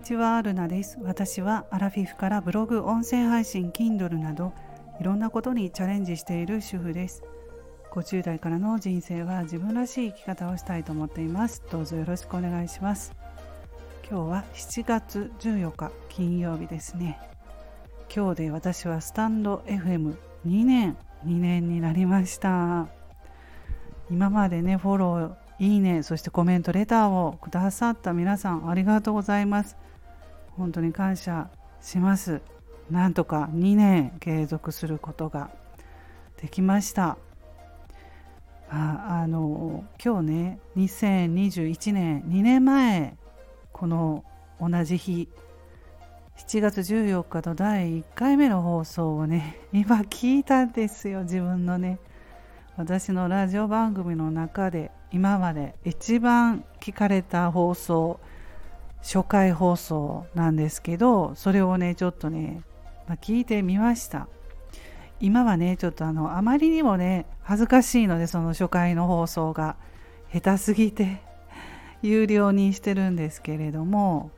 [0.00, 0.96] にちは、ルナです。
[1.02, 4.54] 私はアラフィフからブログ、音声配信、Kindle など
[4.98, 7.22] いろんなことにチャレンジしている主婦です。
[7.90, 11.62] 50代からの人生は自分らしい生き方をしたいと思っています。
[11.70, 13.12] どうぞよろしくお願いします。
[14.10, 17.20] 今日は7月14日金曜日ですね。
[18.12, 20.16] 今日で私はスタンド FM2
[20.64, 20.96] 年、
[21.26, 22.88] 2年になりました。
[24.10, 29.76] 今までね、フォローいいねそしてコメントレターをくださった皆さんありがとうございます
[30.60, 31.48] 本当に感謝
[31.80, 32.42] します。
[32.90, 35.50] なんとか2年継続することが
[36.36, 37.16] できました。
[38.68, 43.16] ああの今日ね2021年2年前
[43.72, 44.22] この
[44.60, 45.28] 同じ日
[46.36, 51.98] 7月14日の第1回目の放送をね 今聞いたんですよ自分のね。
[52.76, 58.20] 私のラジオ番組の中で今まで一番聞かれた放送
[59.02, 62.62] 初回放送なんですけどそれをねちょっとね、
[63.08, 64.28] まあ、聞いてみました。
[65.20, 69.76] 今はねちょっとあのあまりにもね恥ずかしいのでその初回の放送が
[70.32, 71.20] 下手すぎて
[72.00, 74.30] 有料にしてるんですけれども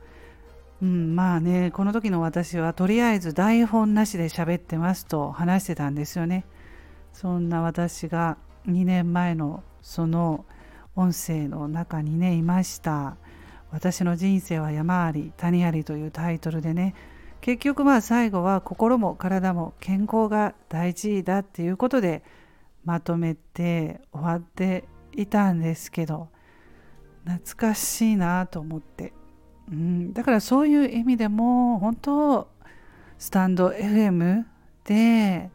[0.83, 6.45] うん、まあねこの時の私はとりあえず台本なしで喋ってますと話してたんですよね。
[7.13, 10.45] そんな私が2年前のその
[10.97, 13.15] 音声の中にねいました。
[13.73, 16.93] 私の人生は山あり谷ありというタイトルでね。
[17.41, 22.23] 結局まあ最後は心も体も健康が大事だっていうことで
[22.85, 26.29] まとめて終わっていたんですけど
[27.25, 29.11] 懐かしいなと思って、
[29.69, 32.47] うん、だからそういう意味でも本当
[33.17, 34.45] スタンド FM
[34.85, 35.49] で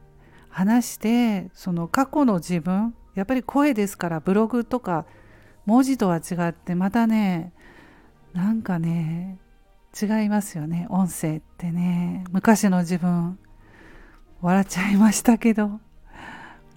[0.50, 5.06] 話してその過去の自分やっぱり声ですからブログとか
[5.64, 7.54] 文字とは違ってまたね
[8.32, 9.38] なんかね
[10.00, 12.24] 違いますよね音声ってね。
[12.30, 13.38] 昔の自分
[14.40, 15.80] 笑っちゃいましたけど。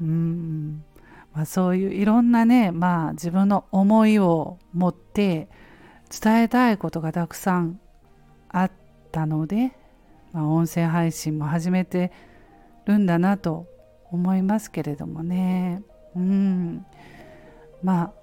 [0.02, 0.84] うん、
[1.34, 5.48] まあ、そういういろんなねまあ自分の思いを持って
[6.10, 7.80] 伝えたいことがたくさん
[8.50, 8.72] あっ
[9.12, 9.72] たので、
[10.34, 12.12] まあ、音声配信も始めて
[12.86, 13.68] るんだなと
[14.10, 15.84] 思いますけれどもね。
[16.16, 16.86] うん。
[17.84, 18.21] まあ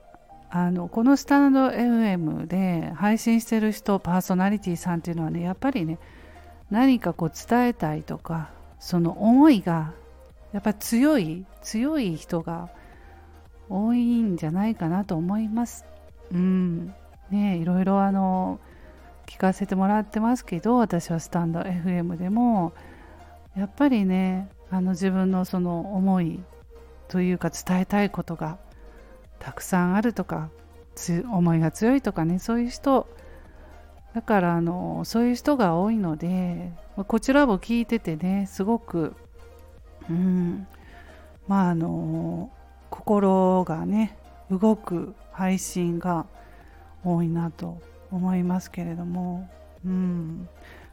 [0.50, 5.98] あのこのスタンド FM で配信してる人パーソナリティさんっていうのはねやっぱりね
[6.70, 9.92] 何かこう伝えたいとかその思いが
[10.52, 12.70] やっぱ強い強い人が
[13.68, 15.84] 多いんじゃないかなと思います。
[16.32, 16.94] うん
[17.30, 18.60] ねいろいろあの
[19.26, 22.72] 聞かせてもらってますけど私はスタンド FM でも
[23.54, 26.40] やっぱりねあの自分のその思い
[27.08, 28.58] というか伝えたいことが
[29.38, 30.50] たくさんあるとか
[31.30, 33.06] 思いが強いとかねそういう人
[34.14, 36.72] だからあのそういう人が多いので
[37.06, 39.14] こちらも聞いててねすごく
[40.10, 40.66] うん
[41.46, 42.50] まああの
[42.90, 44.18] 心がね
[44.50, 46.26] 動く配信が
[47.04, 49.48] 多いなと思いますけれども
[49.84, 50.48] うん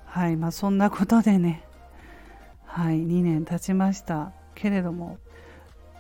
[0.06, 1.63] はいまあそんなことでね
[2.66, 5.17] はい2年経ちましたけれども、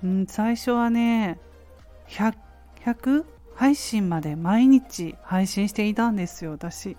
[0.03, 1.39] うん、最初はね
[2.07, 6.97] 100, 配信まで毎日配信していたんですよ私。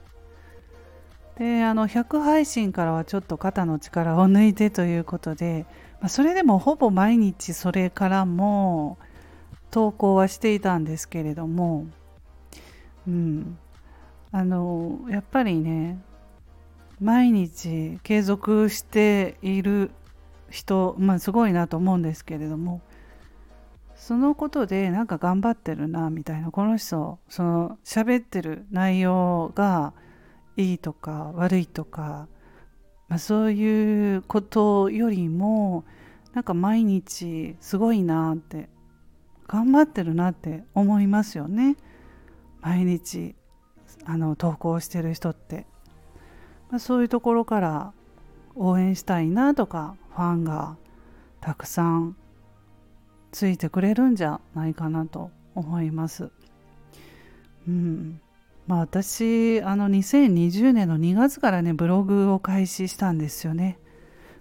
[1.38, 5.66] であの100配信からはちょっと肩の力を抜いてということで、
[6.00, 8.96] まあ、それでもほぼ毎日それからも
[9.70, 11.86] 投稿はしていたんですけれども
[13.06, 13.58] うん。
[14.32, 15.98] あのやっぱりね
[17.00, 19.90] 毎日継続している
[20.50, 22.80] 人、まあ、すごいなと思うんですけれども
[23.96, 29.94] そのことでなんか頑張ってるなみたいなこの人その喋ってる内容が
[30.56, 32.28] いいとか悪いとか、
[33.08, 35.84] まあ、そういうことよりも
[36.34, 38.68] なんか毎日すごいなって
[39.48, 41.76] 頑張ってるなって思いますよね。
[42.60, 43.34] 毎日
[44.04, 45.66] あの投稿してる人って、
[46.70, 47.92] まあ、そういうところから
[48.54, 50.76] 応援したいなとかファンが
[51.40, 52.16] たくさん
[53.32, 56.30] ついてくれるんじゃないかなと思います。
[57.68, 58.20] うん
[58.66, 63.78] まあ、私あの2020年の2月からねブログを開始したんですよね。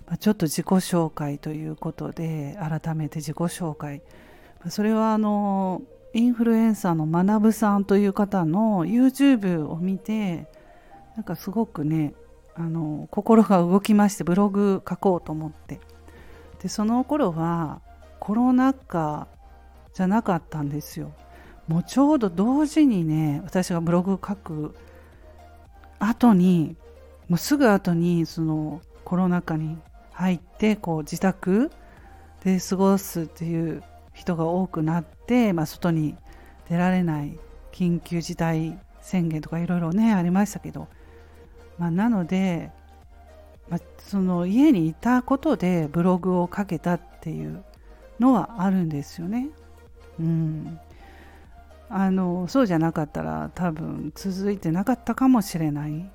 [0.08, 4.02] まあ、ちょっと自己紹介ということで改めて自己紹介
[4.70, 5.82] それはあの
[6.14, 10.48] インフルエンサーの学さんという方の YouTube を見て
[11.16, 12.14] なんかすごくね
[12.56, 15.80] あの心が動きましてブログ書こうと思って
[16.62, 17.82] でその頃は
[18.25, 19.27] コロナ禍
[19.94, 21.13] じゃなかったんですよ。
[21.68, 24.75] もうちょうど同時にね私がブログ書く
[26.00, 26.75] 後に
[27.30, 29.77] もうすぐ後にそのコロナ禍に
[30.12, 31.69] 入ってこう自宅
[32.44, 36.16] で過ごすっていう人が多くなって、まあ、外に
[36.68, 37.38] 出られない
[37.72, 40.88] 緊急事態宣言とかいろいろねありましたけど、
[41.77, 42.72] まあ、なので、
[43.69, 47.63] まあ、その家にいたことでブログを書けたっていう
[48.20, 49.50] のはあるんですよね。
[50.20, 50.80] うん、
[51.90, 56.10] あのそうじゃなかったら多分続いてなかったかもしれない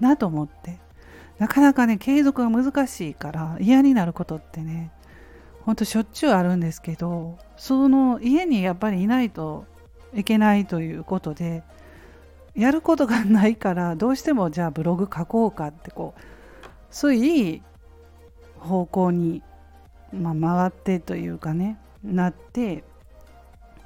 [0.00, 0.78] なと思って
[1.38, 4.90] なかなかね継続が難しいから嫌になることってね
[5.62, 9.64] ほんとしょっちゅうあるんですけどその家にやっぱりいないと
[10.14, 11.62] いけないということで
[12.56, 16.20] やることがないからどうしてもじゃあブログ書こうかってこう
[16.90, 17.62] そういういい
[18.58, 19.42] 方向に、
[20.12, 22.84] まあ、回ってというかねなって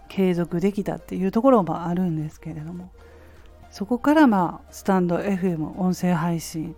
[0.08, 2.90] 継続できたっていうところもあるんですけれども
[3.70, 6.76] そこからまあスタンド FM 音声配信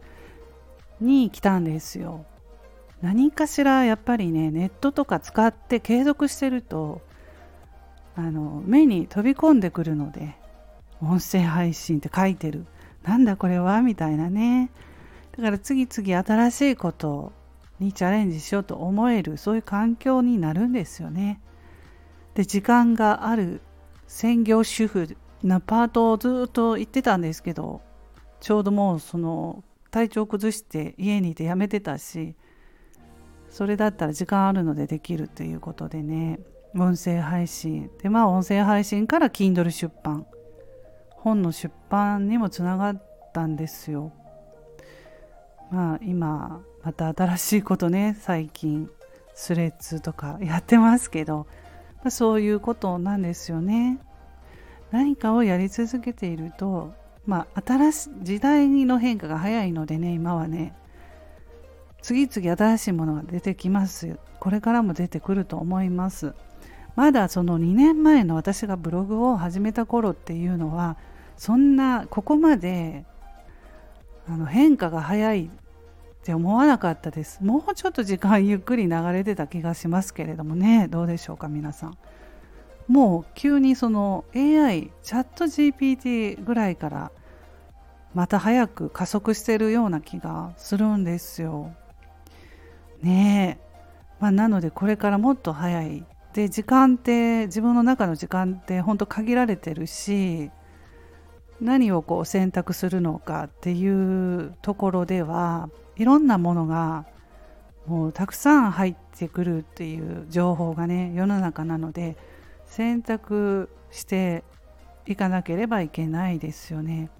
[1.01, 2.25] に来たんですよ。
[3.03, 7.03] 何かしらやっぱりねネットとか使って継続してると
[8.17, 10.35] あの目に飛び込んでくるので
[11.03, 12.65] 音声配信って書いてる。
[13.05, 13.83] なんだこれは？
[13.83, 14.71] みたいなね。
[15.37, 17.33] だから次々新しいこと
[17.79, 21.41] にチャレンジしようと思えるそういう環境になるんですよね。
[22.35, 23.61] で時間がある
[24.07, 27.81] 専業主婦なパートをずっと行ってたんですけど
[28.41, 32.35] ちょうどもうその体調崩して家にいて辞めてたし
[33.49, 36.41] それだったら時間あるのでできるっていうことでね
[36.75, 37.91] 音声配信。
[38.03, 40.27] でまあ音声配信から Kindle 出版。
[41.27, 43.03] 本の出版にもつながっ
[43.33, 44.13] たんですよ。
[45.71, 48.89] まあ今また新しいことね最近
[49.35, 51.47] スレッズとかやってますけど、
[51.97, 53.99] まあ、そういうことなんですよね。
[54.93, 56.95] 何かをやり続けていると
[57.27, 60.75] まあ新しい時代の変化が早いのでね今はね。
[62.03, 64.17] 次々新しいものが出てきます。
[64.39, 66.35] これからも出てくると思います。
[66.95, 70.97] まだその2年前の私がブログを始めた頃っていうのは
[71.37, 73.05] そんなここまで
[74.29, 75.49] あの変化が早いっ
[76.25, 77.43] て思わなかったです。
[77.45, 80.89] もうちょっと時間ゆっくり流れてた気がしますけれどもね。
[80.89, 81.99] どうでしょうか皆さん。
[82.89, 87.13] もう急にその AI チャット GPT ぐらいから
[88.15, 91.73] また早く加速してるような気がするんですよ。
[93.03, 93.67] ねえ、
[94.21, 96.05] まあ、なのでこれからもっと早い。
[96.33, 100.51] で時間って自分の中の時間って本当限られてるし
[101.61, 107.07] 何をこう選択するのかっていうところではいろんなものが
[107.87, 112.17] もうたくさん入ってくるっていう情報がね世の中なので
[112.67, 114.45] 選択して
[115.07, 117.11] いかなければいけないですよね。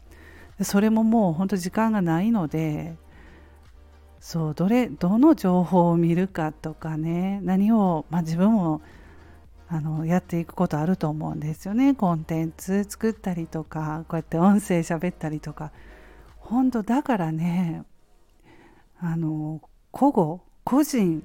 [0.63, 2.97] それももう本当時間がないので
[4.21, 8.81] そうどれどの情報を見るかとかね何を、まあ、自分も
[9.69, 11.95] あのやっていくことあると思うんですよね。
[11.95, 15.73] コンテンツ作ったりとかこうやって音声喋ったりとか。
[16.47, 17.83] 本当だからね
[19.01, 19.61] あの
[19.91, 21.25] 個々個人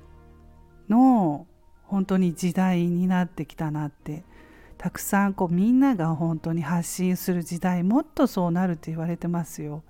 [0.90, 1.46] の
[1.84, 4.24] 本当に時代になってきたなって
[4.80, 9.84] たくさんこうみんなが本当に発信する時代もっとそうなるって言われてますよ。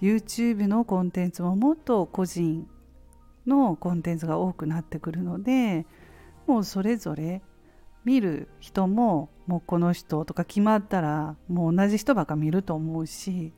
[0.00, 2.66] YouTube のコンテンツももっと個人
[3.46, 5.86] のコンテンツが多くなってくるので
[6.46, 7.42] もうそれぞれ
[8.06, 13.52] 見る人ももうこの人とか決まったらもう同じ人ばか見ると思うし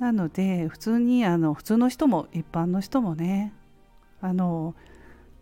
[0.00, 3.54] なので普通にあの普通の人も一般の人もね
[4.20, 4.74] あの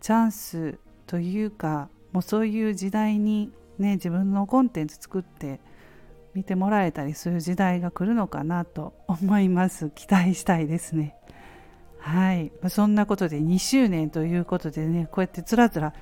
[0.03, 5.59] チャンスというかもうそういう時代にね自分のコンテンツ作って
[6.35, 9.91] 見てもらえたりする時代が来るのかなと思います。
[9.91, 11.17] 期待したいですね。
[11.99, 12.53] はい。
[12.69, 15.93] そんなことで2周年ということでねこうやってつらつら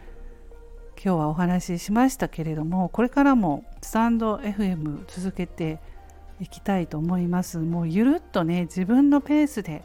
[1.00, 5.78] 今日はお話ししましたけれどもこれからもスタンド FM 続けて
[6.40, 7.58] いきたいと思います。
[7.58, 9.84] もうゆるっとね自分のペースで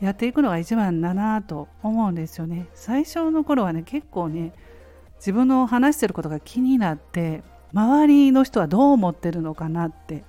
[0.00, 2.66] やっていくのが一番だなと思うんですよね。
[2.74, 4.52] 最初の頃はね結構ね
[5.18, 10.24] 自分の話してることが気になって周りの人はどう思ってるのかなって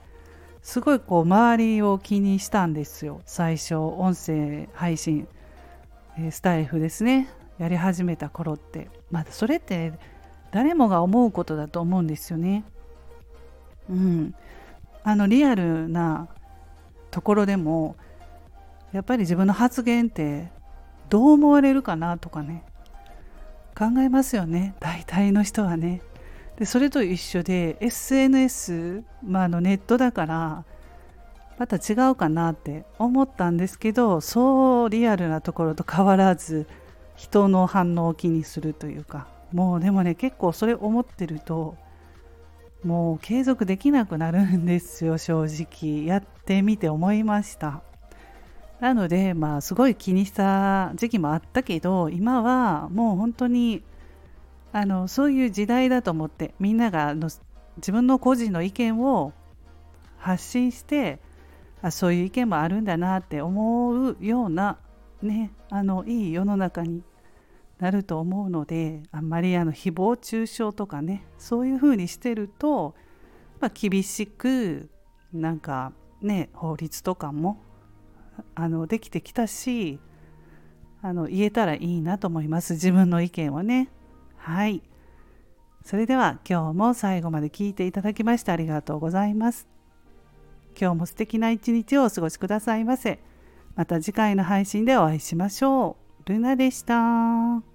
[0.62, 3.22] すごいこう周りを気にしたんですよ。
[3.26, 5.28] 最初音声配信
[6.30, 7.28] スタイフですね。
[7.60, 9.94] やり始めた頃ってまだそれって
[10.52, 12.64] 誰もが思うことだと思うんですよね。
[13.90, 14.34] うん、
[15.04, 16.28] あのリアルな
[17.12, 17.96] ところでも
[18.92, 20.50] やっぱり自分の発言って
[21.10, 22.64] どう思われるかなとかね
[23.78, 26.02] 考えますよね大体の人はね。
[26.58, 30.66] でそれと一緒で SNS、ま、あのネットだから
[31.58, 36.68] また違うかなって思ったんですけどそうリアルなところと変わらず
[37.20, 41.76] 人の反応を気にするというかもうでもね結構それ思ってると
[42.82, 46.06] もう継続できなくなるんですよ正直。
[46.06, 47.82] やってみて思いました。
[48.80, 53.84] なのでまあすごい気にした時期もあったけど今はもう本当に
[54.72, 57.30] あのそういう時代だと思ってみんながの
[57.76, 59.34] 自分の個人の意見を
[60.18, 61.20] 発信して
[61.82, 64.78] あそういう意見もあるんだなって思うような
[65.22, 67.04] ねあのいい世の中に
[67.80, 72.96] なると思うのであんまりあの誹謗中傷とかねそういうふうにしてると、
[73.60, 74.90] まあ、厳しく
[75.34, 77.62] なんかね法律とかも
[78.56, 80.00] あのできてきたし
[81.02, 82.74] あの言えたらいいなと思います。
[82.74, 83.90] 自分の意見をね。
[84.36, 84.82] はい。
[85.86, 89.68] それでは今日も最後まで聞いていただきましてありがとうございます。
[90.80, 93.20] 今日も素敵な一日をお過ごしくださいませ。
[93.76, 97.69] また次回の配信でお会いしましょうルナでした。